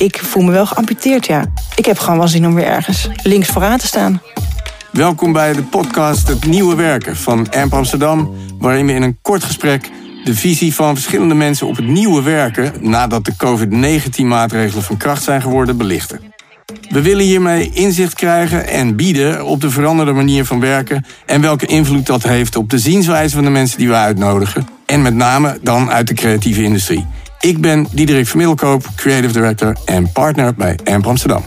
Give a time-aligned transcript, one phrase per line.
[0.00, 1.44] ik voel me wel geamputeerd, ja.
[1.74, 4.22] Ik heb gewoon wel zin om weer ergens links vooraan te staan.
[4.92, 8.34] Welkom bij de podcast Het Nieuwe Werken van AMP Amsterdam...
[8.58, 9.90] waarin we in een kort gesprek
[10.24, 12.72] de visie van verschillende mensen op het nieuwe werken...
[12.80, 16.20] nadat de COVID-19-maatregelen van kracht zijn geworden, belichten.
[16.88, 21.04] We willen hiermee inzicht krijgen en bieden op de veranderde manier van werken...
[21.26, 24.68] en welke invloed dat heeft op de zienswijze van de mensen die we uitnodigen...
[24.86, 27.06] en met name dan uit de creatieve industrie.
[27.40, 31.46] Ik ben Diederik Vermiddelkoop, Creative Director en partner bij AMP Amsterdam.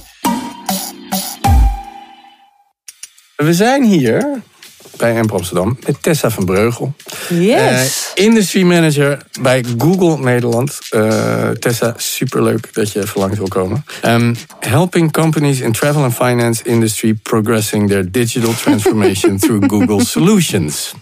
[3.35, 4.41] We zijn hier
[4.97, 6.93] bij AMP Amsterdam met Tessa van Breugel.
[7.29, 8.11] Yes.
[8.17, 10.79] Uh, industry Manager bij Google Nederland.
[10.91, 13.85] Uh, Tessa, superleuk dat je even langs wil komen.
[14.05, 20.93] Um, helping companies in travel and finance industry progressing their digital transformation through Google Solutions.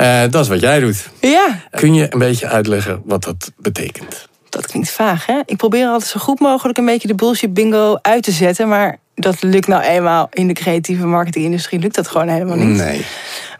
[0.00, 1.08] Uh, dat is wat jij doet.
[1.20, 1.60] Ja.
[1.70, 4.28] Kun je een beetje uitleggen wat dat betekent?
[4.48, 5.40] Dat klinkt vaag, hè?
[5.46, 8.98] Ik probeer altijd zo goed mogelijk een beetje de bullshit bingo uit te zetten, maar
[9.14, 12.76] dat lukt nou eenmaal in de creatieve marketingindustrie lukt dat gewoon helemaal niet.
[12.76, 13.06] Nee.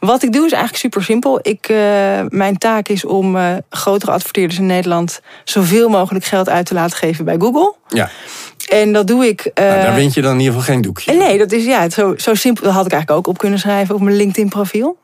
[0.00, 1.38] Wat ik doe is eigenlijk super simpel.
[1.42, 1.78] Ik, uh,
[2.28, 6.96] mijn taak is om uh, grotere adverteerders in Nederland zoveel mogelijk geld uit te laten
[6.96, 7.74] geven bij Google.
[7.88, 8.10] Ja.
[8.68, 9.50] En dat doe ik.
[9.54, 11.12] Uh, nou, daar wint je dan in ieder geval geen doekje.
[11.12, 12.64] Nee, dat is ja, zo, zo simpel.
[12.64, 14.96] Dat had ik eigenlijk ook op kunnen schrijven op mijn LinkedIn-profiel.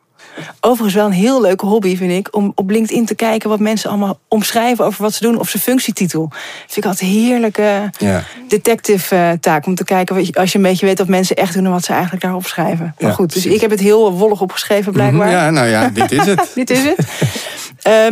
[0.61, 3.91] Overigens wel een heel leuke hobby, vind ik, om op LinkedIn te kijken wat mensen
[3.91, 6.29] allemaal omschrijven over wat ze doen of zijn functietitel.
[6.59, 8.25] Vind ik altijd een heerlijke ja.
[8.49, 11.71] detective taak om te kijken als je een beetje weet wat mensen echt doen en
[11.71, 12.95] wat ze eigenlijk daarop schrijven.
[12.99, 15.31] Maar Ja, goed, dus ik heb het heel wollig opgeschreven blijkbaar.
[15.31, 16.51] Ja, nou ja, dit is het.
[16.55, 16.99] Dit is het.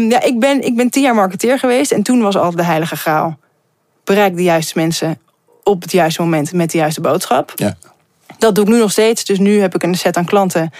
[0.00, 2.64] um, ja, ik, ben, ik ben tien jaar marketeer geweest en toen was altijd de
[2.64, 3.38] heilige graal.
[4.04, 5.18] Bereik de juiste mensen
[5.62, 7.52] op het juiste moment met de juiste boodschap.
[7.56, 7.76] Ja.
[8.38, 9.24] Dat doe ik nu nog steeds.
[9.24, 10.70] Dus nu heb ik een set aan klanten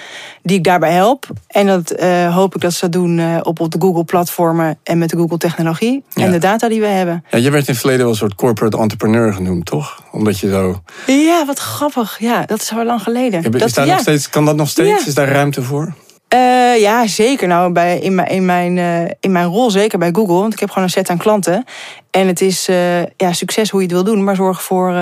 [0.43, 1.27] die ik daarbij help.
[1.47, 4.99] En dat uh, hoop ik dat ze dat doen uh, op, op de Google-platformen en
[4.99, 6.25] met de Google-technologie Ja.
[6.25, 7.25] en de data die we hebben.
[7.31, 10.03] Ja, je werd in het verleden wel een soort corporate entrepreneur genoemd, toch?
[10.13, 10.83] Omdat je zo.
[11.07, 12.17] Ja, wat grappig.
[12.19, 13.43] Ja, dat is al lang geleden.
[13.43, 13.93] Is dat, daar ja.
[13.93, 15.01] nog steeds, kan dat nog steeds?
[15.01, 15.07] Ja.
[15.07, 15.95] Is daar ruimte voor?
[16.37, 17.49] Uh, ja, zeker.
[17.49, 20.35] Nou, bij, in, mijn, in, mijn, uh, in mijn rol zeker bij Google.
[20.35, 21.65] Want ik heb gewoon een set aan klanten.
[22.11, 24.25] En het is uh, ja, succes hoe je het wil doen.
[24.25, 24.95] Maar zorg ervoor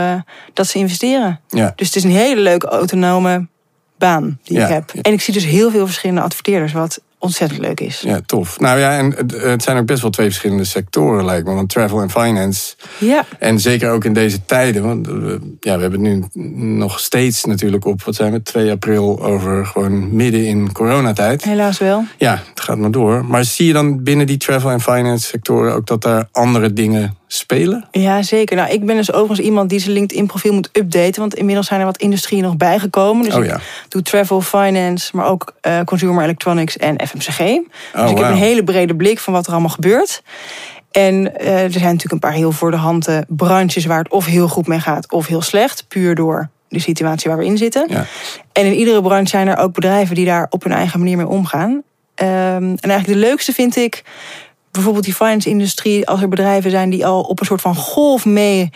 [0.52, 1.40] dat ze investeren.
[1.48, 1.72] Ja.
[1.76, 3.46] Dus het is een hele leuke autonome
[3.98, 4.90] baan die Ja, ik heb.
[5.02, 6.72] En ik zie dus heel veel verschillende adverteerders.
[6.72, 8.00] Wat ontzettend leuk is.
[8.00, 8.60] Ja, tof.
[8.60, 11.54] Nou ja, en het, zijn ook best wel twee verschillende sectoren, lijkt me.
[11.54, 12.74] Want travel en finance.
[12.98, 13.24] Ja.
[13.38, 14.82] En zeker ook in deze tijden.
[14.82, 15.08] Want
[15.60, 16.24] ja, we hebben nu
[16.76, 21.44] nog steeds natuurlijk op, wat zijn we, 2 april over gewoon midden in coronatijd.
[21.44, 22.04] Helaas wel.
[22.18, 23.24] Ja, het gaat maar door.
[23.24, 27.16] Maar zie je dan binnen die travel en finance sectoren ook dat daar andere dingen
[27.34, 27.88] spelen?
[27.90, 28.56] Ja, zeker.
[28.56, 31.20] Nou, ik ben dus overigens iemand die zijn LinkedIn-profiel moet updaten.
[31.20, 33.24] Want inmiddels zijn er wat industrieën nog bijgekomen.
[33.24, 33.60] Dus Oh ik ja.
[33.88, 37.38] doe travel, finance, maar ook uh, consumer electronics en FMCG.
[37.38, 40.22] dus ik heb een hele brede blik van wat er allemaal gebeurt.
[40.90, 44.10] En uh, er zijn natuurlijk een paar heel voor de hand uh, branches waar het
[44.10, 45.88] of heel goed mee gaat of heel slecht.
[45.88, 47.86] Puur door de situatie waar we in zitten.
[47.88, 48.06] Ja.
[48.52, 51.28] En in iedere branche zijn er ook bedrijven die daar op hun eigen manier mee
[51.28, 51.70] omgaan.
[51.70, 51.84] Um,
[52.16, 54.02] en eigenlijk de leukste vind ik
[54.74, 58.70] bijvoorbeeld die finance-industrie, als er bedrijven zijn die al op een soort van golf mee,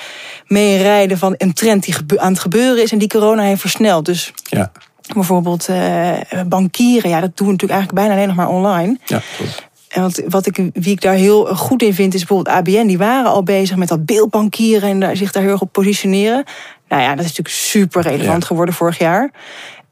[0.47, 4.05] mee rijden van een trend die aan het gebeuren is en die corona heeft versneld.
[4.05, 4.73] Dus Ja,
[5.15, 6.13] bijvoorbeeld uh,
[6.47, 8.99] bankieren, ja, dat doen we natuurlijk eigenlijk bijna alleen nog maar online.
[9.05, 9.67] ja, klopt.
[9.89, 12.87] En wat, wat ik, wie ik daar heel goed in vind, is bijvoorbeeld ABN.
[12.87, 16.45] Die waren al bezig met dat beeldbankieren en daar, zich daar heel erg op positioneren.
[16.89, 18.47] Nou ja, dat is natuurlijk super relevant Ja.
[18.47, 19.23] geworden vorig jaar.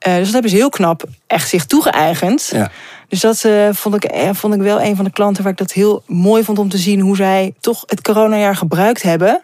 [0.07, 2.49] Uh, dus dat hebben ze heel knap echt zich toegeëigend.
[2.53, 2.71] Ja.
[3.09, 5.59] Dus dat uh, vond, ik, uh, vond ik wel een van de klanten waar ik
[5.59, 9.43] dat heel mooi vond om te zien hoe zij toch het coronajaar gebruikt hebben.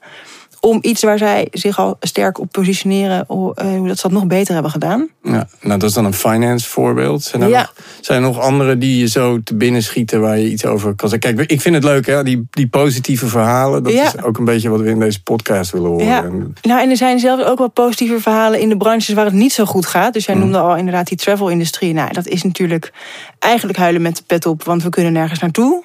[0.64, 4.12] Om iets waar zij zich al sterk op positioneren, hoe, uh, hoe dat ze dat
[4.16, 5.08] nog beter hebben gedaan.
[5.22, 7.22] Ja, nou, dat is dan een finance voorbeeld.
[7.22, 7.58] Zijn er, Ja.
[7.60, 10.94] nog, zijn er nog andere die je zo te binnen schieten waar je iets over
[10.94, 11.34] kan zeggen?
[11.36, 12.22] Kijk, ik vind het leuk, hè?
[12.22, 13.82] Die, die positieve verhalen.
[13.82, 14.04] Dat Ja.
[14.04, 16.06] is ook een beetje wat we in deze podcast willen horen.
[16.06, 16.22] Ja.
[16.62, 19.52] Nou, en er zijn zelfs ook wel positieve verhalen in de branches waar het niet
[19.52, 20.12] zo goed gaat.
[20.12, 20.40] Dus jij Mm.
[20.40, 21.92] noemde al inderdaad die travel-industrie.
[21.92, 22.92] Nou, dat is natuurlijk
[23.38, 25.84] eigenlijk huilen met de pet op, want we kunnen nergens naartoe.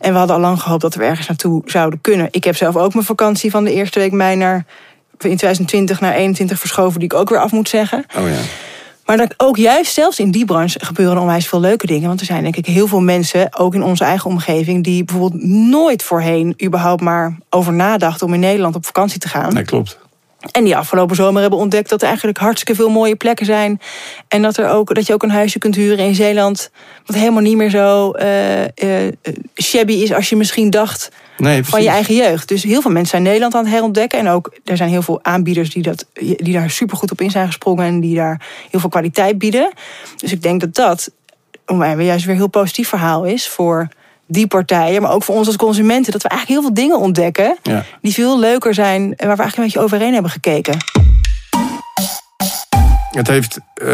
[0.00, 2.28] En we hadden al lang gehoopt dat we ergens naartoe zouden kunnen.
[2.30, 4.64] Ik heb zelf ook mijn vakantie van de eerste week mei naar
[5.18, 8.04] in 2020 naar 21 verschoven, die ik ook weer af moet zeggen.
[8.16, 8.40] Oh ja.
[9.04, 12.08] Maar dat ook juist zelfs in die branche gebeuren onwijs veel leuke dingen.
[12.08, 15.42] Want er zijn denk ik heel veel mensen, ook in onze eigen omgeving, die bijvoorbeeld
[15.44, 19.54] nooit voorheen überhaupt maar over nadachten om in Nederland op vakantie te gaan.
[19.54, 19.98] Nee, klopt.
[20.50, 23.80] En die afgelopen zomer hebben ontdekt dat er eigenlijk hartstikke veel mooie plekken zijn.
[24.28, 26.70] En dat, er ook, dat je ook een huisje kunt huren in Zeeland.
[27.06, 28.68] Wat helemaal niet meer zo uh, uh,
[29.62, 32.48] shabby is als je misschien dacht Nee, van je eigen jeugd.
[32.48, 34.18] Dus heel veel mensen zijn Nederland aan het herontdekken.
[34.18, 37.30] En ook er zijn heel veel aanbieders die, dat, die daar super goed op in
[37.30, 37.84] zijn gesprongen.
[37.86, 38.40] En die daar
[38.70, 39.72] heel veel kwaliteit bieden.
[40.16, 41.10] Dus ik denk dat dat
[41.66, 43.88] om mij juist weer een heel positief verhaal is voor
[44.26, 47.58] die partijen, maar ook voor ons als consumenten, dat we eigenlijk heel veel dingen ontdekken
[47.62, 47.84] Ja.
[48.00, 50.76] die veel leuker zijn en waar we eigenlijk een beetje overheen hebben gekeken.
[53.14, 53.86] Het heeft eh,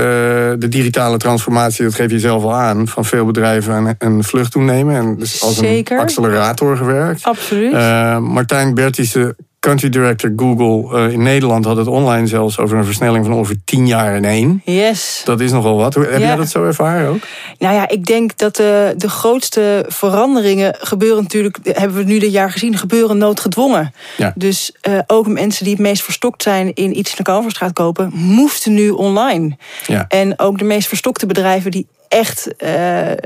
[0.58, 4.52] de digitale transformatie, dat geef je zelf al aan, van veel bedrijven een, een vlucht
[4.52, 4.96] doen nemen.
[4.96, 5.96] En dus als Zeker.
[5.96, 7.22] een accelerator gewerkt.
[7.24, 7.72] Absoluut.
[7.72, 12.84] Eh, Martijn Bertissen, country director Google eh, in Nederland, had het online zelfs over een
[12.84, 14.62] versnelling van ongeveer 10 jaar in één.
[14.64, 15.22] yes.
[15.24, 15.94] Dat is nogal wat.
[15.94, 16.18] Heb Ja.
[16.18, 17.22] jij dat zo ervaren ook?
[17.58, 22.32] Nou ja, ik denk dat de, de grootste veranderingen gebeuren natuurlijk, hebben we nu dit
[22.32, 23.94] jaar gezien, gebeuren noodgedwongen.
[24.16, 24.32] Ja.
[24.36, 28.10] Dus eh, ook mensen die het meest verstokt zijn in iets in de Kalverstraat kopen,
[28.14, 29.56] moesten nu online.
[29.86, 30.04] Ja.
[30.08, 33.16] En ook de meest verstokte bedrijven die echt eh, eh,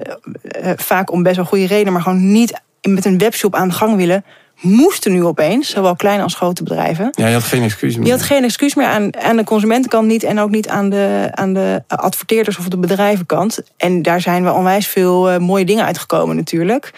[0.77, 3.97] vaak om best wel goede redenen, maar gewoon niet met een webshop aan de gang
[3.97, 4.25] willen,
[4.61, 7.09] moesten nu opeens, zowel kleine als grote bedrijven.
[7.11, 8.06] Ja, je had geen excuus meer.
[8.06, 11.29] Je had geen excuus meer aan, aan de consumentenkant niet en ook niet aan de,
[11.31, 13.62] aan de adverteerders of de bedrijvenkant.
[13.77, 16.93] En daar zijn wel onwijs veel eh, mooie dingen uitgekomen natuurlijk.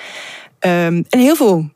[0.59, 1.69] Ehm, en heel veel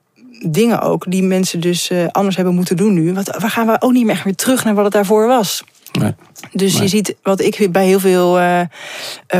[0.47, 3.15] dingen ook die mensen dus eh, anders hebben moeten doen nu.
[3.15, 5.65] Want we gaan we ook niet meer echt weer terug naar wat het daarvoor was.
[5.93, 6.15] Nee.
[6.53, 6.83] Dus Nee.
[6.83, 8.67] je ziet wat ik bij heel veel eh, eh,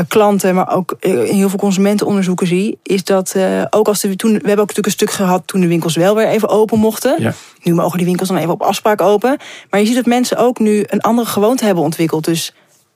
[0.07, 3.35] klanten, maar ook eh, in heel veel consumentenonderzoeken zie, is dat
[3.69, 6.15] ook als de, toen we hebben ook natuurlijk een stuk gehad toen de winkels wel
[6.15, 7.15] weer even open mochten.
[7.19, 7.33] Ja.
[7.63, 9.37] Nu mogen die winkels dan even op afspraak open.
[9.69, 12.25] Maar je ziet dat mensen ook nu een andere gewoonte hebben ontwikkeld.
[12.25, 12.53] Dus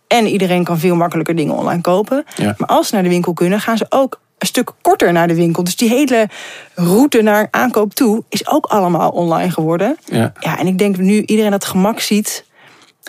[0.07, 2.25] en iedereen kan veel makkelijker dingen online kopen.
[2.35, 2.55] Ja.
[2.57, 5.35] Maar als ze naar de winkel kunnen, gaan ze ook een stuk korter naar de
[5.35, 5.63] winkel.
[5.63, 6.29] Dus die hele
[6.75, 9.97] route naar aankoop toe is ook allemaal online geworden.
[10.05, 10.33] Ja.
[10.39, 12.45] Ja, en ik denk nu iedereen dat gemak ziet,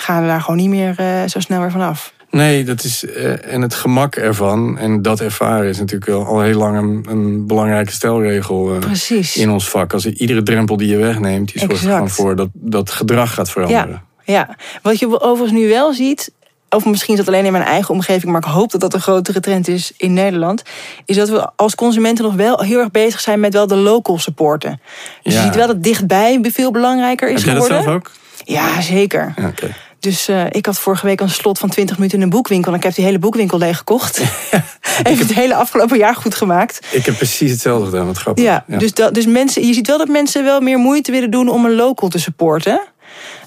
[0.01, 2.15] gaan we daar gewoon niet meer eh, zo snel weer vanaf.
[2.31, 6.41] Nee, dat is, eh, en het gemak ervan en dat ervaren is natuurlijk al, al
[6.41, 9.37] heel lang een, een belangrijke stelregel Precies.
[9.37, 9.93] in ons vak.
[9.93, 13.51] Als je iedere drempel die je wegneemt, die zorgt er voor dat dat gedrag gaat
[13.51, 14.03] veranderen.
[14.25, 16.33] Ja, wat je overigens nu wel ziet,
[16.69, 19.01] of misschien is dat alleen in mijn eigen omgeving, maar ik hoop dat dat een
[19.01, 20.63] grotere trend is in Nederland,
[21.05, 24.19] is dat we als consumenten nog wel heel erg bezig zijn met wel de local
[24.19, 24.81] supporten.
[25.23, 25.41] Dus Ja.
[25.41, 27.85] je ziet wel dat dichtbij veel belangrijker is Heb jij dat geworden.
[27.85, 28.11] zelf ook?
[28.45, 29.33] Ja, zeker.
[29.37, 29.75] Ja, oké.
[29.99, 32.73] Dus eh, ik had vorige week een slot van 20 minuten in een boekwinkel.
[32.73, 34.23] En ik heb die hele boekwinkel leeg gekocht.
[35.03, 36.87] Heeft het hele afgelopen jaar goed gemaakt.
[36.91, 38.45] Ik heb precies hetzelfde gedaan, wat grappig.
[38.45, 41.49] Ja, Dus, dat, dus mensen, je ziet wel dat mensen wel meer moeite willen doen
[41.49, 42.81] om een local te supporten.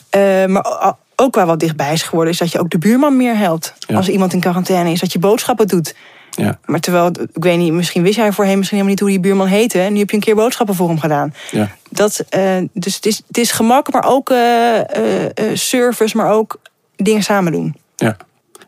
[0.09, 3.37] Eh, maar ook waar wat dichtbij is geworden, is dat je ook de buurman meer
[3.37, 3.73] helpt.
[3.79, 3.95] Ja.
[3.95, 5.95] Als iemand in quarantaine is, dat je boodschappen doet.
[6.39, 9.29] Ja, Maar terwijl, ik weet niet, misschien wist jij voorheen misschien helemaal niet hoe die
[9.29, 9.79] buurman heette.
[9.79, 11.33] En nu heb je een keer boodschappen voor hem gedaan.
[11.51, 11.69] ja.
[11.89, 16.59] Dat, eh, dus het is, het is gemak, maar ook eh, eh, service, maar ook
[16.95, 17.75] dingen samen doen.
[17.95, 18.17] Ja.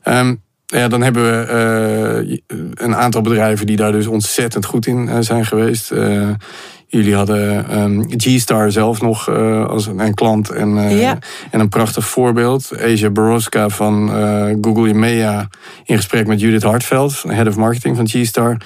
[0.04, 0.36] Ehm,
[0.66, 2.42] ja, dan hebben we
[2.74, 5.92] een aantal bedrijven die daar dus ontzettend goed in zijn geweest.
[6.92, 11.18] Jullie hadden ehm, G-Star zelf nog eh, als een, een klant en, eh, Ja.
[11.52, 12.72] en een prachtig voorbeeld.
[12.82, 15.48] Asia Boroska van eh, Google EMEA
[15.84, 18.58] in gesprek met Judith Hartveld, head of marketing van G-Star.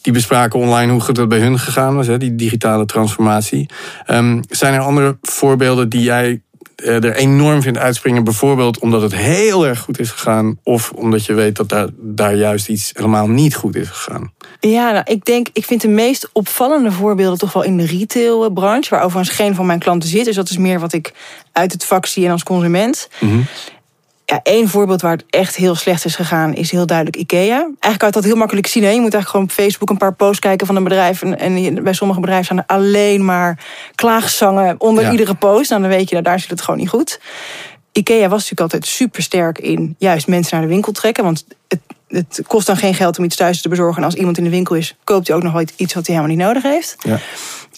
[0.00, 3.68] Die bespraken online hoe goed dat bij hun gegaan was, hè, die digitale transformatie.
[4.06, 6.40] Ehm, zijn er andere voorbeelden die jij
[6.84, 8.24] er enorm vindt uitspringen.
[8.24, 10.58] Bijvoorbeeld omdat het heel erg goed is gegaan.
[10.62, 14.32] Of omdat je weet dat daar, daar juist iets helemaal niet goed is gegaan.
[14.60, 18.90] Ja, nou, ik denk, ik vind de meest opvallende voorbeelden toch wel in de retailbranche,
[18.90, 20.24] waar overigens geen van mijn klanten zit.
[20.24, 21.12] Dus dat is meer wat ik
[21.52, 23.08] uit het vak zie en als consument.
[24.32, 27.56] Ja, één voorbeeld waar het echt heel slecht is gegaan, is heel duidelijk IKEA.
[27.56, 28.82] Eigenlijk kan je dat heel makkelijk zien.
[28.82, 28.88] Hè?
[28.88, 31.22] Je moet eigenlijk gewoon op Facebook een paar posts kijken van een bedrijf.
[31.22, 33.58] En, bij sommige bedrijven staan er alleen maar
[33.94, 35.10] klaagzangen onder Ja.
[35.10, 35.70] iedere post.
[35.70, 37.20] Nou, dan weet je, nou, daar zit het gewoon niet goed.
[37.92, 41.24] IKEA was natuurlijk altijd super sterk in juist mensen naar de winkel trekken.
[41.24, 41.80] Want het,
[42.12, 43.96] het kost dan geen geld om iets thuis te bezorgen.
[43.98, 46.16] En als iemand in de winkel is, koopt hij ook nog wel iets wat hij
[46.16, 46.96] helemaal niet nodig heeft.
[46.98, 47.18] Ja.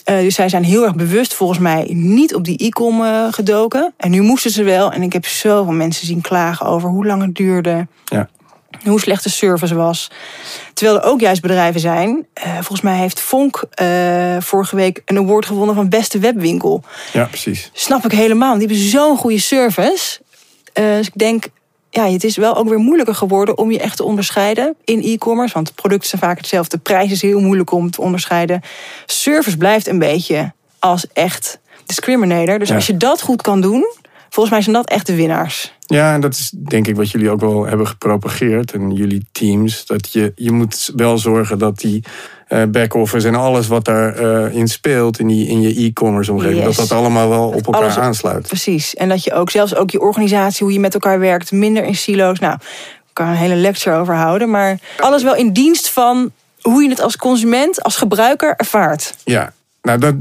[0.05, 3.93] Eh, dus zij zijn heel erg bewust volgens mij niet op die e-com eh, gedoken.
[3.97, 4.93] En nu moesten ze wel.
[4.93, 7.87] En ik heb zoveel mensen zien klagen over hoe lang het duurde.
[8.05, 8.29] Ja.
[8.85, 10.11] Hoe slecht de service was.
[10.75, 12.27] Terwijl er ook juist bedrijven zijn.
[12.35, 16.83] eh, volgens mij heeft Vonk eh, vorige week een award gewonnen van beste webwinkel.
[17.13, 17.71] ja, precies.
[17.73, 18.59] Snap ik helemaal.
[18.59, 20.21] Die hebben zo'n goede service.
[20.73, 21.45] Dus ik denk,
[21.95, 25.55] ja, het is wel ook weer moeilijker geworden om je echt te onderscheiden in e-commerce.
[25.55, 26.77] Want producten zijn vaak hetzelfde.
[26.77, 28.61] De prijs is heel moeilijk om te onderscheiden.
[29.07, 32.59] Service blijft een beetje als echt discriminator.
[32.59, 32.75] Dus Ja.
[32.75, 33.87] als je dat goed kan doen,
[34.29, 35.73] volgens mij zijn dat echt de winnaars.
[35.87, 38.73] Ja, en dat is denk ik wat jullie ook wel hebben gepropageerd.
[38.73, 39.87] En jullie teams.
[39.87, 42.05] Dat je, je moet wel zorgen dat die
[42.69, 46.65] back-office en alles wat daarin in speelt in, die, in je e-commerce omgeving.
[46.65, 46.77] Yes.
[46.77, 48.47] Dat dat allemaal wel op elkaar alles- aansluit.
[48.47, 48.95] Precies.
[48.95, 51.95] En dat je ook zelfs ook je organisatie, hoe je met elkaar werkt, minder in
[51.95, 52.39] silo's.
[52.39, 54.51] Nou, ik kan er een hele lecture over houden.
[54.51, 59.15] Maar alles wel in dienst van hoe je het als consument, als gebruiker ervaart.
[59.25, 59.53] Ja,
[59.85, 60.15] Nou, dat,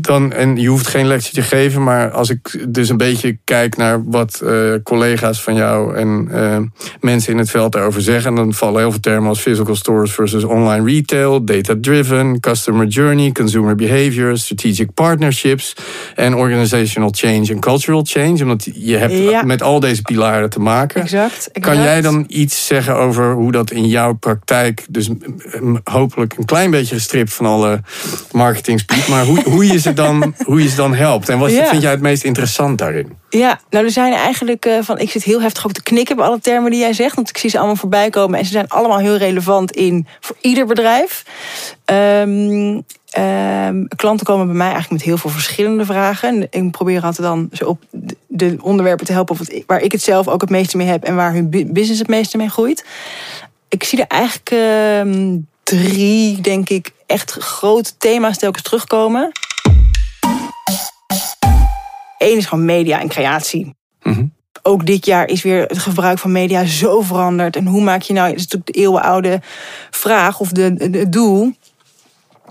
[0.00, 3.76] dan, en je hoeft geen lectie te geven, maar als ik dus een beetje kijk
[3.76, 6.58] naar wat uh, collega's van jou en uh,
[7.00, 10.44] mensen in het veld daarover zeggen, dan vallen heel veel termen als physical stores versus
[10.44, 15.76] online retail, data-driven, customer journey, consumer behavior, strategic partnerships
[16.14, 18.42] en organizational change en cultural change.
[18.42, 19.42] Omdat je hebt Ja.
[19.42, 21.00] met al deze pilaren te maken.
[21.02, 21.50] Exact.
[21.60, 25.10] Kan jij dan iets zeggen over hoe dat in jouw praktijk, dus
[25.84, 27.80] hopelijk een klein beetje gestript van alle
[28.32, 31.28] marketing maar hoe, hoe, je ze dan, hoe je ze dan helpt?
[31.28, 31.66] En wat Ja.
[31.66, 33.12] vind jij het meest interessant daarin?
[33.30, 34.98] Ja, nou er zijn eigenlijk eh, van.
[34.98, 37.14] Ik zit heel heftig ook te knikken bij alle termen die jij zegt.
[37.14, 38.38] Want ik zie ze allemaal voorbij komen.
[38.38, 41.24] En ze zijn allemaal heel relevant in voor ieder bedrijf.
[41.84, 42.80] Ehm,
[43.10, 46.28] ehm, klanten komen bij mij eigenlijk met heel veel verschillende vragen.
[46.50, 50.02] En ik probeer altijd dan ze op de- de onderwerpen te helpen waar ik het
[50.02, 52.84] zelf ook het meeste mee heb en waar hun bu- business het meeste mee groeit.
[53.68, 59.32] Ik zie er eigenlijk ehm, drie, denk ik, echt grote thema's telkens terugkomen.
[62.18, 63.74] Eén is gewoon media en creatie.
[64.02, 64.24] Mhm.
[64.62, 67.56] Ook dit jaar is weer het gebruik van media zo veranderd.
[67.56, 69.40] En hoe maak je nou, dat is natuurlijk de eeuwenoude
[69.90, 71.52] vraag of de, de- doel.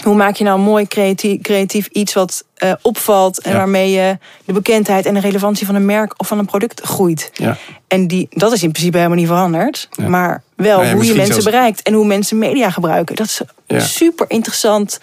[0.04, 3.58] Hoe maak je nou mooi creatief, creatief iets wat eh, opvalt en Ja.
[3.58, 7.30] waarmee je de bekendheid en de relevantie van een merk of van een product groeit.
[7.34, 7.58] Ja.
[7.88, 9.88] En die, dat is in principe helemaal niet veranderd.
[9.92, 10.08] Ja.
[10.10, 13.16] Maar wel Nou hoe je mensen zelfs- bereikt en hoe mensen media gebruiken.
[13.16, 13.26] Dat
[13.68, 15.00] is super interessant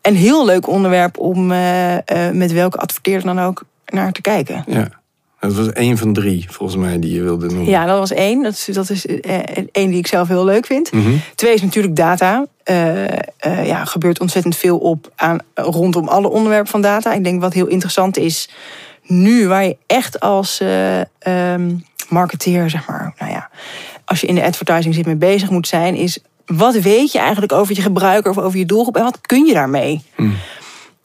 [0.00, 4.64] en heel leuk onderwerp om eh, eh, met welke adverteerder dan ook naar te kijken.
[4.66, 4.88] ja.
[5.40, 7.70] Dat was één van drie, volgens mij, die je wilde noemen.
[7.70, 8.42] Ja, dat was één.
[8.42, 9.06] Dat is, dat is
[9.72, 10.92] één die ik zelf heel leuk vind.
[10.92, 11.10] Mhm.
[11.34, 12.46] Twee is natuurlijk data.
[12.64, 13.04] Eh
[13.44, 17.12] eh, ja, gebeurt ontzettend veel op aan, rondom alle onderwerpen van data.
[17.12, 18.48] Ik denk wat heel interessant is
[19.02, 21.76] nu, waar je echt als eh, ehm,
[22.08, 23.50] marketeer, zeg maar, nou ja,
[24.04, 27.52] als je in de advertising zit mee bezig moet zijn, is wat weet je eigenlijk
[27.52, 30.02] over je gebruiker of over je doelgroep en wat kun je daarmee?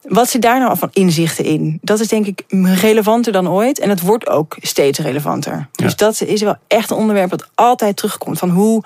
[0.02, 1.78] Wat zit daar nou van inzichten in?
[1.82, 2.44] Dat is denk ik
[2.80, 3.78] relevanter dan ooit.
[3.78, 5.68] En het wordt ook steeds relevanter.
[5.72, 8.38] Dus dat is wel echt een onderwerp dat altijd terugkomt.
[8.38, 8.82] Van hoe,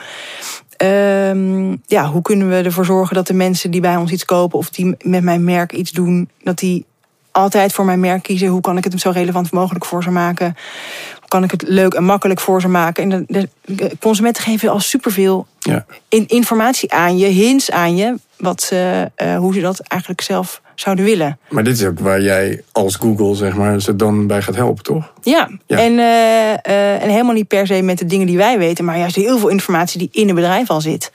[0.76, 4.58] ehm, ja, hoe kunnen we ervoor zorgen dat de mensen die bij ons iets kopen...
[4.58, 6.84] of die met mijn merk iets doen, dat die
[7.30, 8.48] altijd voor mijn merk kiezen.
[8.48, 10.56] Hoe kan ik het zo relevant mogelijk voor ze maken?
[11.20, 13.12] Hoe kan ik het leuk en makkelijk voor ze maken?
[13.12, 15.86] En de, de consumenten geven al superveel Ja.
[16.08, 18.14] in, informatie aan je, hints aan je...
[18.36, 21.38] Wat ze, eh, hoe ze dat eigenlijk zelf zouden willen.
[21.48, 24.82] Maar dit is ook waar jij als Google, zeg maar, ze dan bij gaat helpen,
[24.82, 25.12] toch?
[25.22, 25.78] Ja, Ja.
[25.78, 28.98] En, eh, eh, en helemaal niet per se met de dingen die wij weten, maar
[28.98, 31.12] juist heel veel informatie die in een bedrijf al zit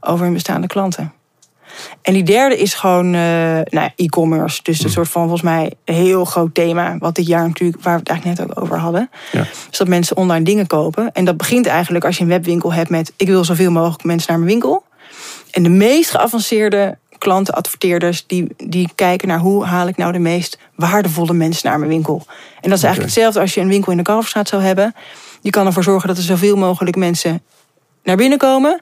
[0.00, 1.12] over hun bestaande klanten.
[2.02, 4.60] En die derde is gewoon eh, nou ja, e-commerce.
[4.62, 6.96] Dus een soort van volgens mij een heel groot thema.
[6.98, 9.10] Wat dit jaar natuurlijk, waar we het eigenlijk net ook over hadden.
[9.32, 9.46] Ja.
[9.68, 11.12] Dus dat mensen online dingen kopen.
[11.12, 13.12] En dat begint eigenlijk als je een webwinkel hebt met...
[13.16, 14.84] ik wil zoveel mogelijk mensen naar mijn winkel.
[15.50, 18.26] En de meest geavanceerde klanten, adverteerders...
[18.26, 22.26] die, die kijken naar hoe haal ik nou de meest waardevolle mensen naar mijn winkel.
[22.60, 24.94] En dat is eigenlijk hetzelfde als je een winkel in de Kalverstraat zou hebben.
[25.40, 27.42] Je kan ervoor zorgen dat er zoveel mogelijk mensen
[28.02, 28.80] naar binnen komen...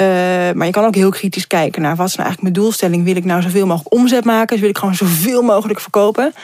[0.00, 0.06] Uh,
[0.54, 3.04] maar je kan ook heel kritisch kijken naar wat is nou eigenlijk mijn doelstelling.
[3.04, 4.46] Wil ik nou zoveel mogelijk omzet maken?
[4.46, 6.34] Dus wil ik gewoon zoveel mogelijk verkopen?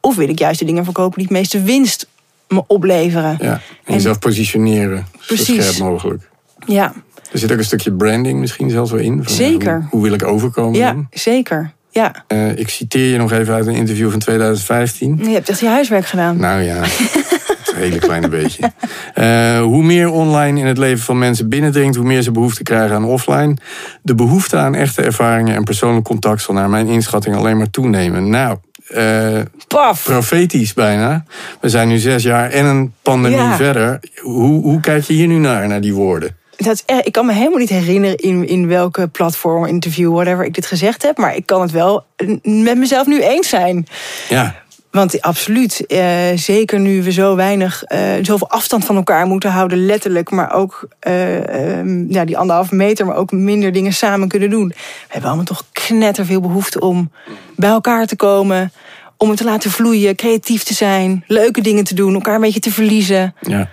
[0.00, 2.06] Of wil ik juist de dingen verkopen die het meeste winst
[2.48, 3.36] me opleveren?
[3.40, 3.52] Ja.
[3.52, 5.64] En En- jezelf positioneren, zo Precies.
[5.64, 6.28] scherp mogelijk.
[6.66, 6.92] Ja,
[7.32, 9.24] Er zit ook een stukje branding misschien zelfs wel in.
[9.24, 9.74] Van, Zeker.
[9.74, 10.78] Hoe, hoe wil ik overkomen?
[10.78, 11.06] ja dan?
[11.10, 11.72] zeker.
[11.90, 12.24] Ja.
[12.26, 15.18] Eh, ik citeer je nog even uit een interview van 2015.
[15.22, 16.36] Je hebt echt je huiswerk gedaan.
[16.36, 18.72] Nou ja, een hele kleine beetje.
[19.14, 22.96] Eh, hoe meer online in het leven van mensen binnendringt, hoe meer ze behoefte krijgen
[22.96, 23.56] aan offline.
[24.02, 28.30] De behoefte aan echte ervaringen en persoonlijk contact zal naar mijn inschatting alleen maar toenemen.
[28.30, 28.56] Nou,
[28.88, 30.04] eh, Paf!
[30.04, 31.24] profetisch bijna.
[31.60, 33.56] We zijn nu zes jaar en een pandemie Ja.
[33.56, 34.00] verder.
[34.22, 36.36] Hoe, hoe kijk je hier nu naar, naar die woorden?
[36.58, 40.54] Dat is ik kan me helemaal niet herinneren in, in welke platform, interview, whatever ik
[40.54, 41.16] dit gezegd heb.
[41.18, 42.04] Maar ik kan het wel
[42.42, 43.86] met mezelf nu eens zijn.
[44.28, 44.54] Ja,
[44.90, 49.86] Want absoluut, eh, zeker nu we zo weinig, eh, zoveel afstand van elkaar moeten houden,
[49.86, 54.50] letterlijk, maar ook eh, ehm, ja, die anderhalve meter, maar ook minder dingen samen kunnen
[54.50, 54.68] doen.
[54.68, 54.74] We
[55.08, 57.10] hebben allemaal toch knetterveel behoefte om
[57.56, 58.72] bij elkaar te komen,
[59.16, 62.60] om het te laten vloeien, creatief te zijn, leuke dingen te doen, elkaar een beetje
[62.60, 63.34] te verliezen.
[63.40, 63.70] ja.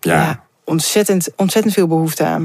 [0.00, 0.42] Ja.
[0.64, 2.42] Ontzettend, ontzettend veel behoefte aan.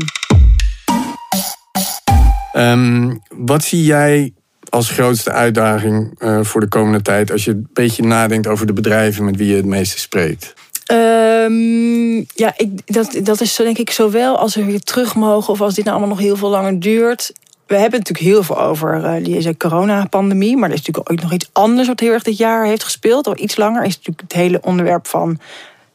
[2.51, 4.33] Ehm, wat zie jij
[4.69, 7.31] als grootste uitdaging eh, voor de komende tijd...
[7.31, 10.53] als je een beetje nadenkt over de bedrijven met wie je het meeste spreekt?
[10.86, 15.53] Ehm, ja, ik, dat, dat is zo, denk ik zowel als we weer terug mogen
[15.53, 17.33] of als dit nou allemaal nog heel veel langer duurt.
[17.65, 20.57] We hebben het natuurlijk heel veel over eh, deze coronapandemie.
[20.57, 23.27] Maar er is natuurlijk ook nog iets anders wat heel erg dit jaar heeft gespeeld.
[23.27, 25.39] Al iets langer is natuurlijk het hele onderwerp van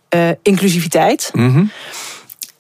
[0.09, 1.31] eh, inclusiviteit.
[1.33, 1.65] Mhm.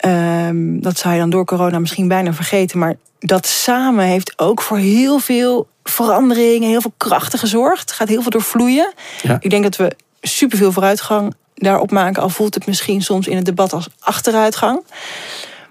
[0.03, 2.79] Ehm, dat zou je dan door corona misschien bijna vergeten.
[2.79, 7.93] Maar dat samen heeft ook voor heel veel verandering en heel veel krachten gezorgd.
[7.93, 8.93] Gaat heel veel door vloeien.
[9.23, 9.37] Ja.
[9.41, 12.23] Ik denk dat we superveel vooruitgang daarop maken.
[12.23, 14.85] Al voelt het misschien soms in het debat als achteruitgang.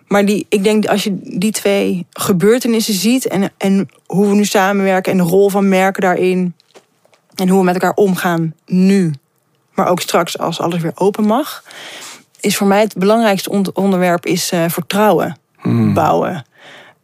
[0.08, 4.46] Maar die, ik denk als je die twee gebeurtenissen ziet en, en hoe we nu
[4.46, 6.56] samenwerken en de rol van merken daarin
[7.36, 9.14] en hoe we met elkaar omgaan nu,
[9.74, 11.64] maar ook straks als alles weer open mag,
[12.42, 15.36] is voor mij het belangrijkste on- onderwerp is eh, vertrouwen
[15.94, 16.46] bouwen.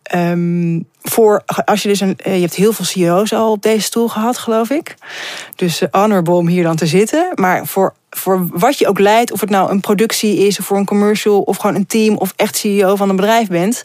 [0.03, 3.81] Ehm, voor, als je dus een, eh, je hebt heel veel CEO's al op deze
[3.81, 4.95] stoel gehad, geloof ik.
[5.55, 7.31] Dus uh, honorable om hier dan te zitten.
[7.35, 10.77] Maar voor, voor wat je ook leidt, of het nou een productie is, of voor
[10.77, 13.83] een commercial, of gewoon een team, of echt CEO van een bedrijf bent.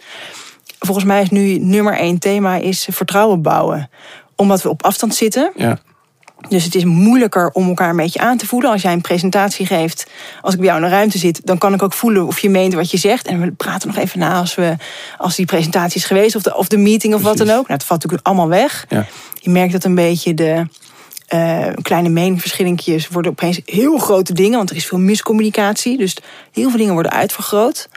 [0.78, 3.90] Volgens mij is nu nummer één thema is vertrouwen bouwen.
[4.36, 5.52] Omdat we op afstand zitten.
[5.56, 5.78] Ja.
[6.48, 8.70] Dus het is moeilijker om elkaar een beetje aan te voelen.
[8.70, 10.06] Als jij een presentatie geeft,
[10.40, 12.50] als ik bij jou in een ruimte zit, dan kan ik ook voelen of je
[12.50, 13.26] meent wat je zegt.
[13.26, 14.76] En we praten nog even na als, we,
[15.18, 17.68] als die presentatie is geweest, of de, of de meeting of wat dan ook.
[17.68, 18.86] Nou, het valt natuurlijk allemaal weg.
[18.88, 19.06] Ja.
[19.34, 20.66] Je merkt dat een beetje de
[21.34, 25.98] uh, kleine meningsverschillinkjes worden opeens heel grote dingen, want er is veel miscommunicatie.
[25.98, 26.16] Dus
[26.52, 27.88] heel veel dingen worden uitvergroot.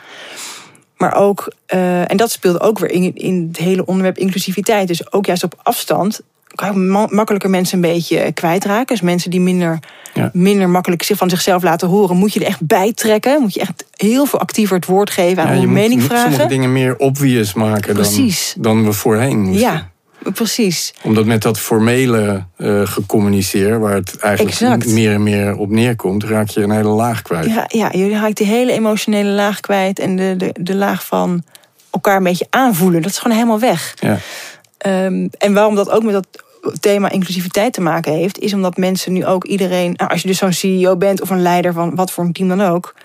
[0.97, 4.87] Maar ook, uh, en dat speelt ook weer in, in het hele onderwerp inclusiviteit.
[4.87, 6.21] Dus ook juist op afstand
[6.55, 8.85] kan makkelijker mensen een beetje kwijtraken.
[8.95, 9.79] Dus mensen die minder,
[10.13, 10.29] Ja.
[10.33, 13.41] minder makkelijk zich van zichzelf laten horen, moet je er echt bij trekken.
[13.41, 16.01] Moet je echt heel veel actiever het woord geven aan Ja, je een moet mening
[16.01, 16.47] sommige vragen.
[16.47, 18.55] dingen meer obvious maken dan, Precies.
[18.57, 19.61] dan we voorheen moesten.
[19.61, 19.89] Ja,
[20.33, 20.93] precies.
[21.03, 24.87] Omdat met dat formele eh gecommuniceer, waar het eigenlijk Exact.
[24.87, 27.45] meer en meer op neerkomt, raak je een hele laag kwijt.
[27.45, 31.43] Ja, ja, je raakt die hele emotionele laag kwijt en de, de, de laag van
[31.91, 33.01] elkaar een beetje aanvoelen.
[33.01, 33.93] Dat is gewoon helemaal weg.
[33.99, 34.17] Ja.
[35.05, 36.27] Um, en waarom dat ook met dat
[36.79, 40.37] thema inclusiviteit te maken heeft, is omdat mensen nu ook iedereen, nou, als je dus
[40.37, 42.95] zo'n CEO bent of een leider van wat voor een team dan ook,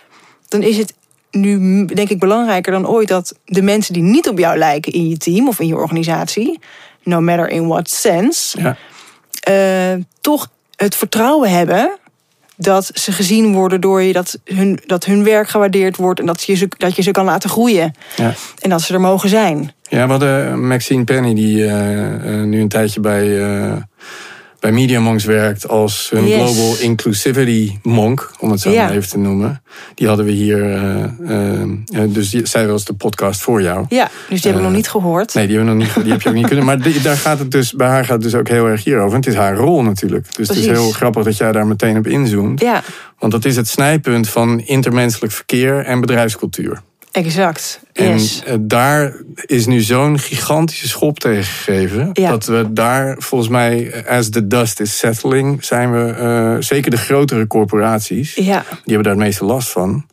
[0.48, 0.94] dan is het
[1.30, 5.08] nu denk ik belangrijker dan ooit dat de mensen die niet op jou lijken in
[5.08, 6.58] je team of in je organisatie,
[7.02, 8.76] no matter in what sense, Ja.
[9.96, 11.98] uh, toch het vertrouwen hebben
[12.60, 16.42] dat ze gezien worden door je, dat hun, dat hun werk gewaardeerd wordt en dat
[16.42, 17.94] je, ze, dat je ze kan laten groeien.
[18.16, 18.34] Ja.
[18.58, 19.72] En dat ze er mogen zijn.
[19.82, 23.72] Ja, we hadden Maxine Penny, die uh, uh, nu een tijdje bij, uh,
[24.60, 26.36] bij Media Monks werkt als hun Yes.
[26.50, 28.84] Global Inclusivity Monk, om het zo Ja.
[28.84, 29.62] maar even te noemen.
[29.94, 30.80] Die hadden we hier,
[32.08, 33.84] dus die, zij was de podcast voor jou.
[33.88, 35.34] Ja, dus die heb ik nog niet gehoord.
[35.34, 36.64] Nee, die, hebben we nog niet, die heb je ook niet kunnen.
[36.64, 39.10] Maar die, daar gaat het dus, bij haar gaat het dus ook heel erg hierover.
[39.10, 40.34] En het is haar rol natuurlijk.
[40.36, 42.60] Dus het is heel grappig dat jij daar meteen op inzoomt.
[42.60, 42.82] Ja,
[43.18, 46.80] Want dat is het snijpunt van intermenselijk verkeer en bedrijfscultuur.
[47.12, 47.80] exact.
[48.00, 48.42] En Yes.
[48.44, 49.12] eh, daar
[49.46, 52.10] is nu zo'n gigantische schop tegen gegeven.
[52.12, 52.30] Ja.
[52.30, 56.90] Dat we daar volgens mij, eh, as the dust is settling, zijn we eh, zeker
[56.90, 58.64] de grotere corporaties, die Ja.
[58.84, 60.06] hebben daar het meeste last van,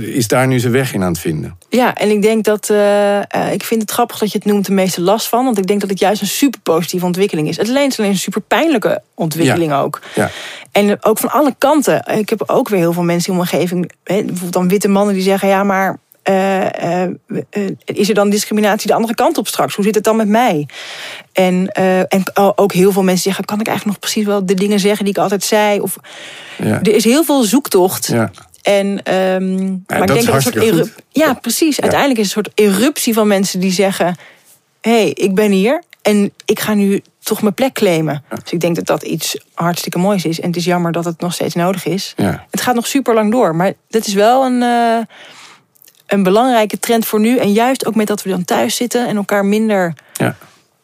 [0.00, 1.56] is daar nu zijn weg in aan het vinden.
[1.68, 2.70] ja, en ik denk dat.
[3.52, 5.44] ik vind het grappig dat je het noemt de meeste last van.
[5.44, 7.56] Want ik denk dat het juist een super positieve ontwikkeling is.
[7.56, 10.00] Het alleen is alleen een super pijnlijke ontwikkeling ook.
[10.14, 10.30] Ja.
[10.72, 12.04] En ook van alle kanten.
[12.18, 13.92] Ik heb ook weer heel veel mensen in mijn omgeving.
[14.04, 15.98] Bijvoorbeeld dan witte mannen die zeggen: ja, maar.
[16.22, 17.10] Eh, eh,
[17.50, 19.74] eh, is er dan discriminatie de andere kant op straks?
[19.74, 20.66] Hoe zit het dan met mij?
[21.32, 21.68] En,
[22.08, 22.22] en
[22.54, 25.14] ook heel veel mensen zeggen: kan ik eigenlijk nog precies wel de dingen zeggen die
[25.14, 25.80] ik altijd zei?
[25.80, 25.96] Of,
[26.56, 26.80] Ja.
[26.82, 28.06] Er is heel veel zoektocht.
[28.06, 28.30] Ja.
[28.62, 30.94] En, ehm, maar dat ik denk is dat een soort.
[31.08, 31.80] Ja, precies.
[31.80, 34.16] Uiteindelijk is het een soort eruptie van mensen die zeggen:
[34.80, 38.24] hé, hey, ik ben hier en ik ga nu toch mijn plek claimen.
[38.42, 40.40] Dus ik denk dat dat iets hartstikke moois is.
[40.40, 42.14] En het is jammer dat het nog steeds nodig is.
[42.50, 44.62] Het gaat nog super lang door, maar dit is wel een,
[46.12, 47.38] een belangrijke trend voor nu.
[47.38, 50.36] En juist ook met dat we dan thuis zitten en elkaar minder Ja.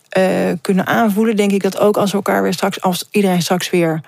[0.09, 0.25] eh,
[0.61, 4.01] kunnen aanvoelen, denk ik dat ook als we elkaar weer straks, als iedereen straks weer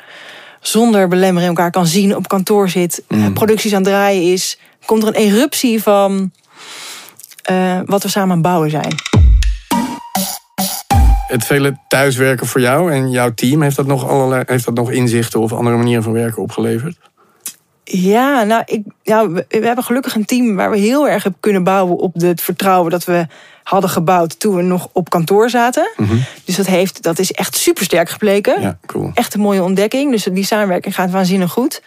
[0.61, 5.03] zonder belemmering elkaar kan zien, op kantoor zit, eh, producties aan het draaien is, komt
[5.03, 6.31] er een eruptie van
[7.43, 8.95] eh, wat we samen aan het bouwen zijn.
[11.27, 14.91] Het vele thuiswerken voor jou en jouw team, heeft dat nog, allerlei, heeft dat nog
[14.91, 16.97] inzichten of andere manieren van werken opgeleverd?
[17.93, 21.41] Ja, nou, ik, ja, we, we hebben gelukkig een team waar we heel erg hebben
[21.41, 23.27] kunnen bouwen op het vertrouwen dat we
[23.63, 25.91] hadden gebouwd toen we nog op kantoor zaten.
[26.45, 28.61] Dus dat, heeft, dat is echt super sterk gebleken.
[28.61, 29.11] Ja, cool.
[29.15, 30.11] Echt een mooie ontdekking.
[30.11, 31.83] Dus die samenwerking gaat waanzinnig goed.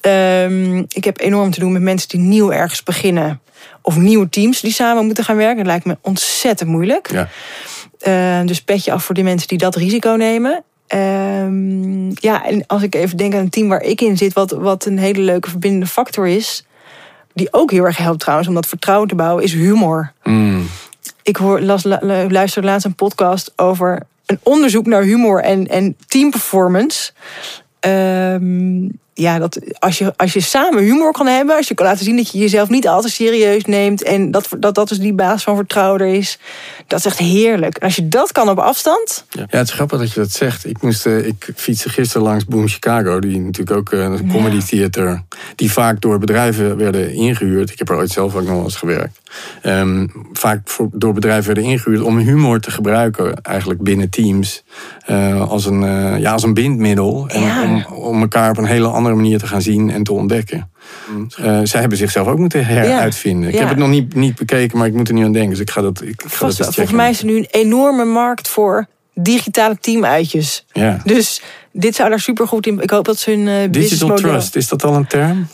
[0.00, 3.40] Ehm, ik heb enorm te doen met mensen die nieuw ergens beginnen.
[3.82, 5.56] Of nieuwe teams die samen moeten gaan werken.
[5.56, 7.10] Dat lijkt me ontzettend moeilijk.
[7.10, 7.28] Ja.
[7.98, 10.64] Eh, dus petje af voor die mensen die dat risico nemen.
[10.88, 14.50] Ehm, ja, en als ik even denk aan een team waar ik in zit, wat,
[14.50, 16.64] wat een hele leuke verbindende factor is,
[17.32, 20.12] die ook heel erg helpt trouwens om dat vertrouwen te bouwen, is humor.
[20.24, 20.66] Mm.
[21.22, 25.96] Ik hoor, las, lu- luisterde laatst een podcast over een onderzoek naar humor en, en
[26.06, 27.12] teamperformance.
[27.80, 32.04] Ehm, ja, dat als je, als je samen humor kan hebben, als je kan laten
[32.04, 35.42] zien dat je jezelf niet altijd serieus neemt en dat dat, dat dus die baas
[35.42, 36.38] van vertrouwen er is,
[36.86, 37.76] dat is echt heerlijk.
[37.76, 39.24] En als je dat kan op afstand.
[39.30, 40.66] Ja, het is grappig dat je dat zegt.
[40.66, 44.60] Ik, moest, uh, ik fietste gisteren langs Boom Chicago, die natuurlijk ook uh, een comedy
[44.60, 45.22] theater,
[45.54, 47.70] die vaak door bedrijven werden ingehuurd.
[47.70, 49.20] Ik heb er ooit zelf ook nog wel eens gewerkt.
[49.62, 54.64] Um, vaak voor, door bedrijven werden ingehuurd om humor te gebruiken, eigenlijk binnen teams,
[55.10, 55.80] uh, als, een,
[56.20, 57.28] ja, als een bindmiddel.
[57.28, 57.62] En ja.
[57.62, 60.70] om, om elkaar op een hele andere manier te gaan zien en te ontdekken.
[61.40, 63.48] Uh, zij hebben zichzelf ook moeten heruitvinden.
[63.48, 65.50] Ik heb het nog niet, niet bekeken, maar ik moet er nu aan denken.
[65.50, 68.04] Dus ik ga dat, ik ga Vast, dat Volgens mij is er nu een enorme
[68.04, 70.64] markt voor digitale teamuitjes.
[70.72, 71.00] Ja.
[71.04, 71.42] Dus
[71.72, 72.80] dit zou daar super goed in.
[72.80, 75.46] Ik hoop dat ze hun uh, Digital trust, is dat al een term?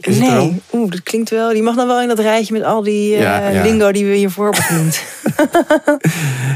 [0.00, 1.52] Is nee, oeh, dat klinkt wel.
[1.52, 3.62] Die mag dan wel in dat rijtje met al die uh, ja, ja.
[3.62, 5.02] lingo die we hiervoor hebben genoemd.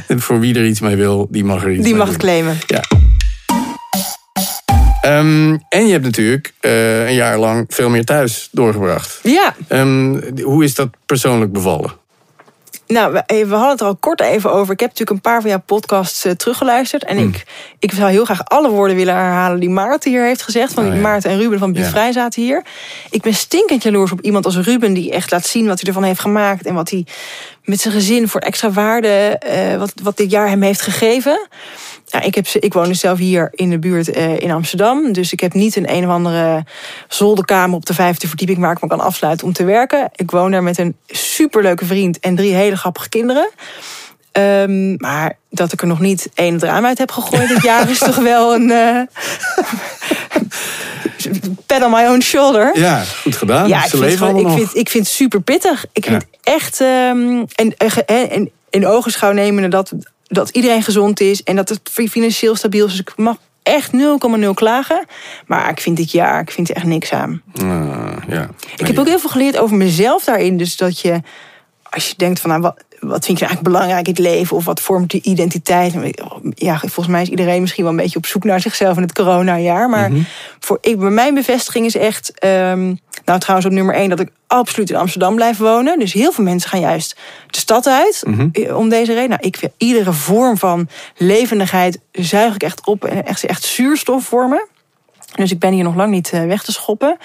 [0.25, 2.59] voor wie er iets mee wil, die mag er iets die mee mag het claimen.
[2.67, 2.83] Ja.
[5.05, 9.21] Um, en je hebt natuurlijk uh, een jaar lang veel meer thuis doorgebracht.
[9.23, 9.55] Ja.
[9.69, 12.01] Um, hoe is dat persoonlijk bevallen?
[12.93, 14.73] Nou, we, we, hadden het er al kort even over.
[14.73, 17.05] Ik heb natuurlijk een paar van jouw podcasts uh, teruggeluisterd.
[17.05, 17.29] En mm.
[17.29, 17.45] ik,
[17.79, 20.73] ik zou heel graag alle woorden willen herhalen die Maarten hier heeft gezegd.
[20.73, 21.01] Van oh, ja.
[21.01, 22.13] Maarten en Ruben van ja.
[22.13, 22.65] zaten hier.
[23.11, 24.93] Ik ben stinkend jaloers op iemand als Ruben...
[24.93, 26.67] die echt laat zien wat hij ervan heeft gemaakt...
[26.67, 27.07] en wat hij
[27.65, 29.41] met zijn gezin voor extra waarde...
[29.47, 31.49] Uh, wat, wat dit jaar hem heeft gegeven...
[32.13, 35.13] Ja, ik, heb, ik woon dus zelf hier in de buurt uh, in Amsterdam.
[35.13, 36.65] Dus ik heb niet een een of andere
[37.09, 40.11] zolderkamer op de vijfde verdieping waar ik me kan afsluiten om te werken.
[40.15, 43.51] Ik woon daar met een superleuke vriend en drie hele grappige kinderen.
[44.33, 47.99] Um, maar dat ik er nog niet één raam uit heb gegooid dit jaar is
[48.09, 48.69] toch wel een.
[48.71, 49.01] Uh,
[51.67, 52.79] pad on my own shoulder.
[52.79, 53.69] Ja, goed gedaan.
[53.69, 55.85] Ja, ik vind, gewoon, ik, vind, ik vind het super pittig.
[55.93, 56.53] Ik vind ja.
[56.53, 56.81] echt.
[56.81, 59.93] Um, en, en in ogenschouw nemen dat
[60.33, 62.91] dat iedereen gezond is en dat het financieel stabiel is.
[62.91, 63.91] Dus ik mag echt
[64.41, 65.07] 0,0 klagen.
[65.47, 67.43] Maar ik vind dit jaar, ik vind er echt niks aan.
[67.63, 68.49] Uh, ja.
[68.77, 70.57] Ik heb ook heel veel geleerd over mezelf daarin.
[70.57, 71.21] Dus dat je,
[71.83, 74.57] als je denkt van, nou, wat, wat vind je eigenlijk belangrijk in het leven?
[74.57, 75.95] Of wat vormt je identiteit?
[76.55, 79.13] Ja, volgens mij is iedereen misschien wel een beetje op zoek naar zichzelf in het
[79.13, 79.89] coronajaar.
[79.89, 80.27] Maar mm -hmm.
[80.61, 82.99] voor ik, bij mijn bevestiging is echt, um,
[83.33, 85.99] nou trouwens op nummer één, dat ik absoluut in Amsterdam blijf wonen.
[85.99, 87.17] Dus heel veel mensen gaan juist
[87.47, 88.75] de stad uit mm -hmm.
[88.75, 89.29] om deze reden.
[89.29, 94.25] Nou, ik vind iedere vorm van levendigheid zuig ik echt op en echt, echt zuurstof
[94.25, 94.67] vormen.
[95.35, 97.17] Dus ik ben hier nog lang niet weg te schoppen.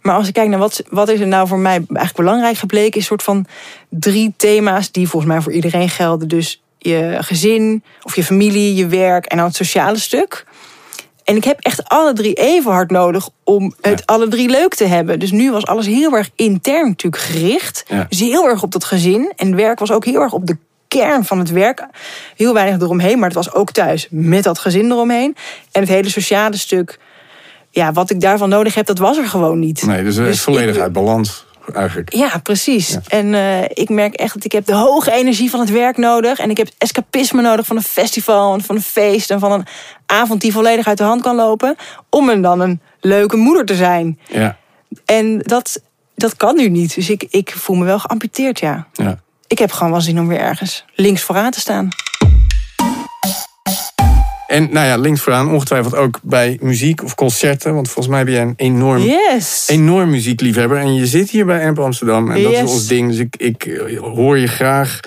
[0.00, 2.90] Maar als ik kijk naar wat, wat is er nou voor mij eigenlijk belangrijk gebleken,
[2.90, 3.46] is een soort van
[3.88, 6.28] drie thema's die volgens mij voor iedereen gelden.
[6.28, 10.44] Dus je gezin, of je familie, je werk en dan het sociale stuk.
[11.24, 14.14] En ik heb echt alle drie even hard nodig om het ja.
[14.14, 15.18] alle drie leuk te hebben.
[15.18, 17.84] Dus nu was alles heel erg intern natuurlijk gericht.
[17.88, 18.06] Ja.
[18.08, 19.32] Dus heel erg op dat gezin.
[19.36, 20.56] En het werk was ook heel erg op de
[20.88, 21.86] kern van het werk.
[22.36, 25.36] Heel weinig eromheen, maar het was ook thuis met dat gezin eromheen.
[25.72, 26.98] En het hele sociale stuk
[27.70, 29.86] ja, wat ik daarvan nodig heb, dat was er gewoon niet.
[29.86, 32.14] Nee, dus is volledig ik, uit balans eigenlijk.
[32.14, 32.88] Ja, precies.
[32.88, 33.00] Ja.
[33.08, 36.38] En uh, ik merk echt dat ik heb de hoge energie van het werk nodig.
[36.38, 39.30] En ik heb escapisme nodig van een festival en van een feest...
[39.30, 39.66] en van een
[40.06, 41.76] avond die volledig uit de hand kan lopen...
[42.10, 44.18] om er dan een leuke moeder te zijn.
[44.28, 44.56] Ja.
[45.04, 45.80] En dat,
[46.14, 46.94] dat kan nu niet.
[46.94, 48.86] Dus ik, ik voel me wel geamputeerd, ja.
[48.92, 49.20] ja.
[49.46, 51.88] Ik heb gewoon wel zin om weer ergens links vooraan te staan.
[54.46, 57.74] En nou ja, links vooraan ongetwijfeld ook bij muziek of concerten.
[57.74, 59.68] Want volgens mij ben jij een enorm, yes.
[59.68, 60.78] enorm muziekliefhebber.
[60.78, 62.30] En je zit hier bij Amp Amsterdam.
[62.30, 62.52] En yes.
[62.52, 63.08] dat is ons ding.
[63.08, 65.00] Dus ik, ik hoor je graag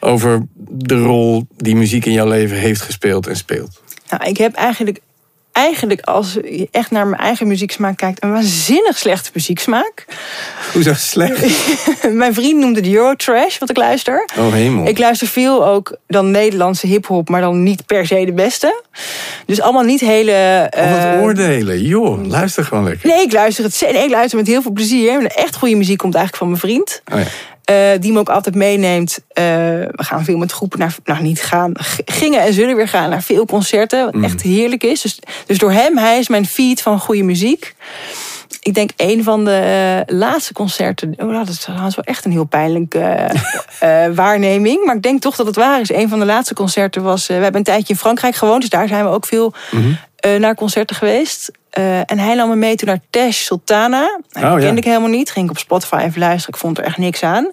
[0.00, 3.82] over de rol die muziek in jouw leven heeft gespeeld en speelt.
[4.10, 5.00] Nou, ik heb eigenlijk
[5.52, 10.04] eigenlijk, als je echt naar mijn eigen muzieksmaak kijkt, een waanzinnig slechte muzieksmaak.
[10.72, 11.46] Hoezo slecht?
[12.12, 14.28] mijn vriend noemde het Eurotrash, wat ik luister.
[14.38, 14.86] Oh hemel.
[14.86, 18.82] Ik luister veel ook dan Nederlandse hip-hop, maar dan niet per se de beste.
[19.46, 20.70] Dus allemaal niet hele.
[20.76, 20.82] Uh...
[20.82, 21.82] Oh, wat oordelen.
[21.82, 23.08] Joh, luister gewoon lekker.
[23.08, 23.80] Nee, ik luister het.
[23.92, 25.26] Nee, ik luister met heel veel plezier.
[25.26, 27.02] Echt goede muziek komt eigenlijk van mijn vriend.
[27.12, 27.26] Oh ja.
[27.70, 29.18] Uh, die me ook altijd meeneemt.
[29.18, 29.44] Uh,
[29.90, 31.72] we gaan veel met groepen naar, nou niet gaan,
[32.04, 34.04] gingen en zullen weer gaan naar veel concerten.
[34.04, 34.24] Wat mm.
[34.24, 35.00] echt heerlijk is.
[35.00, 37.74] Dus, dus door hem, hij is mijn feed van goede muziek.
[38.60, 41.14] Ik denk een van de uh, laatste concerten.
[41.16, 43.30] Oh, dat is wel echt een heel pijnlijke
[44.14, 44.84] waarneming.
[44.84, 45.92] Maar ik denk toch dat het waar is.
[45.92, 47.26] Een van de laatste concerten was.
[47.26, 48.60] we hebben een tijdje in Frankrijk gewoond.
[48.60, 49.98] Dus daar zijn we ook veel mm -hmm.
[50.38, 51.50] Naar concerten geweest.
[51.78, 53.98] Uh, en hij nam me mee toen naar Tesh Sultana.
[53.98, 54.58] Nou, oh, dat ja.
[54.58, 55.30] kende ik helemaal niet.
[55.30, 56.54] Ging ik op Spotify even luisteren.
[56.54, 57.46] Ik vond er echt niks aan.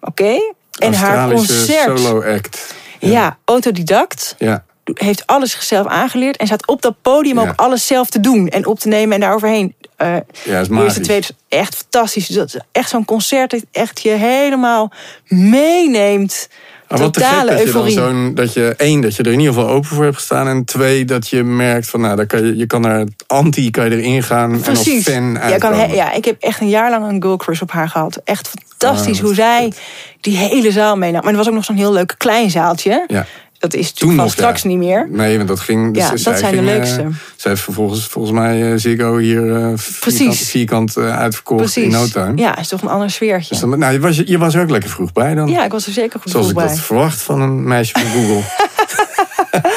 [0.00, 0.22] Oké.
[0.22, 0.54] Okay.
[0.78, 1.98] En haar concert.
[1.98, 2.74] solo act.
[2.98, 4.34] Ja, ja autodidact.
[4.38, 4.64] Ja.
[4.94, 6.36] Heeft alles zichzelf aangeleerd.
[6.36, 8.48] En staat op dat podium ook alles zelf te doen.
[8.48, 9.74] En op te nemen en daaroverheen.
[9.98, 12.26] Uh, ja, is eerste, tweede, echt fantastisch.
[12.26, 14.92] Dat is echt zo'n concert dat echt je helemaal
[15.26, 16.48] meeneemt
[16.88, 19.38] Maar wat te gek dat je dan zo'n dat je één dat je er in
[19.38, 22.46] ieder geval open voor hebt gestaan en twee dat je merkt van nou daar kan
[22.46, 25.04] je je kan er anti kan je erin gaan en als Precies.
[25.04, 27.88] fan Ja, kan, ja, ik heb echt een jaar lang een girl crush op haar
[27.88, 28.20] gehad.
[28.24, 29.72] Echt fantastisch Ah, hoe zij
[30.20, 31.20] die hele zaal meenam.
[31.22, 33.04] Maar er was ook nog zo'n heel leuk klein zaaltje.
[33.06, 33.26] Ja.
[33.58, 34.68] Dat is Toen natuurlijk nog, straks ja.
[34.68, 35.08] niet meer.
[35.10, 35.94] Nee, want dat ging.
[35.94, 37.02] Dus Ja, dat zij zijn de ging, eh, leukste.
[37.36, 41.84] zij heeft vervolgens volgens mij eh, Ziggo hier eh, vierkant, vierkant uitverkocht Precies.
[41.84, 42.32] in no time.
[42.36, 43.48] Ja, is toch een ander sfeertje.
[43.48, 45.48] Dus dan, nou, je, was, je was er ook lekker vroeg bij dan.
[45.48, 46.66] ja, ik was er zeker goed Zoals ik bij.
[46.66, 48.42] dat verwacht van een meisje van Google.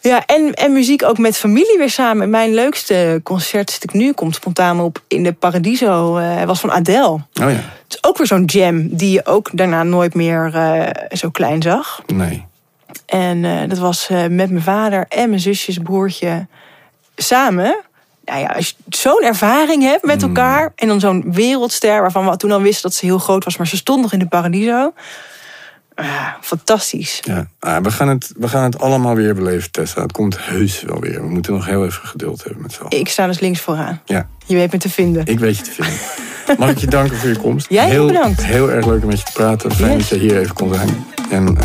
[0.00, 2.30] Ja, en, en muziek ook met familie weer samen.
[2.30, 6.12] Mijn leukste concert zit ik nu, komt spontaan op in de Paradiso.
[6.46, 7.08] was van Adele.
[7.08, 10.52] Oh ja, Het is ook weer zo'n jam die je ook daarna nooit meer
[11.10, 12.02] zo klein zag.
[12.06, 12.46] nee.
[13.08, 16.46] En eh, dat was eh, met mijn vader en mijn zusjes, broertje
[17.16, 17.76] samen.
[18.24, 20.26] Nou ja, als je zo'n ervaring hebt met Mm.
[20.28, 20.72] elkaar...
[20.74, 23.56] en dan zo'n wereldster waarvan we toen al wisten dat ze heel groot was...
[23.56, 24.92] maar ze stond nog in de Paradiso.
[26.40, 27.20] Fantastisch.
[27.24, 27.48] Ja.
[27.60, 30.02] Ah, we, gaan het, we gaan het allemaal weer beleven, Tessa.
[30.02, 31.20] Het komt heus wel weer.
[31.22, 32.98] We moeten nog heel even geduld hebben met z'n allen.
[32.98, 34.00] Ik sta dus links vooraan.
[34.04, 35.26] Ja, Je weet me te vinden.
[35.26, 35.94] ik weet je te vinden.
[36.58, 37.66] Mag ik je danken voor je komst?
[37.70, 38.44] Jij heel bedankt.
[38.44, 39.72] Heel erg leuk om met je te praten.
[39.72, 40.08] Fijn Yes.
[40.08, 41.06] dat je hier even kon zijn.
[41.30, 41.64] En eh,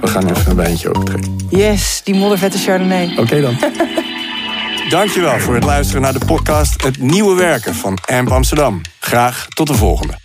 [0.00, 1.36] we gaan even een wijntje opentrekken.
[1.50, 3.16] Yes, die moddervette Chardonnay.
[3.16, 3.56] Oké dan.
[4.90, 8.80] Dankjewel voor het luisteren naar de podcast Het Nieuwe Werken van AMP Amsterdam.
[8.98, 10.18] Graag tot de volgende.